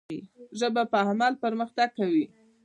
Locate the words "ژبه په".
0.59-0.97